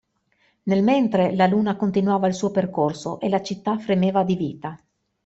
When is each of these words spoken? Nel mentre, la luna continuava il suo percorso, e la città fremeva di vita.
Nel 0.63 0.81
mentre, 0.83 1.35
la 1.35 1.45
luna 1.45 1.75
continuava 1.75 2.25
il 2.25 2.33
suo 2.33 2.49
percorso, 2.49 3.19
e 3.19 3.29
la 3.29 3.43
città 3.43 3.77
fremeva 3.77 4.23
di 4.23 4.35
vita. 4.35 4.81